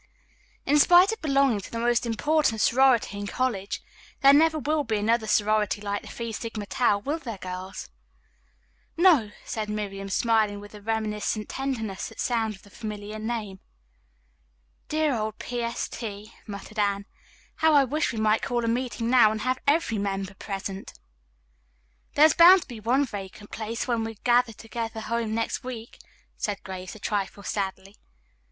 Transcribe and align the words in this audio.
"In 0.65 0.79
spite 0.79 1.11
of 1.11 1.21
belonging 1.21 1.59
to 1.61 1.71
the 1.71 1.77
most 1.77 2.07
important 2.07 2.59
sorority 2.59 3.19
in 3.19 3.27
college, 3.27 3.83
there 4.21 4.33
never 4.33 4.57
will 4.57 4.83
be 4.83 4.97
another 4.97 5.27
sorority 5.27 5.79
like 5.79 6.01
the 6.01 6.07
Phi 6.07 6.31
Sigma 6.31 6.65
Tau, 6.65 6.97
will 6.97 7.19
there, 7.19 7.37
girls?" 7.37 7.91
"No," 8.97 9.29
said 9.45 9.69
Miriam, 9.69 10.09
smiling 10.09 10.59
with 10.59 10.73
a 10.73 10.81
reminiscent 10.81 11.49
tenderness 11.49 12.11
at 12.11 12.19
sound 12.19 12.55
of 12.55 12.63
the 12.63 12.71
familiar 12.71 13.19
name. 13.19 13.59
"Dear 14.89 15.13
old 15.13 15.37
P. 15.37 15.61
S. 15.61 15.87
T.," 15.87 16.33
murmured 16.47 16.79
Anne. 16.79 17.05
"How 17.57 17.75
I 17.75 17.83
wish 17.83 18.11
we 18.11 18.17
might 18.17 18.41
call 18.41 18.65
a 18.65 18.67
meeting 18.67 19.07
now 19.07 19.31
and 19.31 19.41
have 19.41 19.59
every 19.67 19.99
member 19.99 20.33
present." 20.33 20.93
"There 22.15 22.25
is 22.25 22.33
bound 22.33 22.63
to 22.63 22.67
be 22.67 22.79
one 22.79 23.05
vacant 23.05 23.51
place 23.51 23.87
when 23.87 24.03
we 24.03 24.15
gather 24.23 24.53
home 25.01 25.35
next 25.35 25.63
week," 25.63 25.99
said 26.37 26.63
Grace 26.63 26.95
a 26.95 26.99
trifle 26.99 27.43
sadly. 27.43 27.97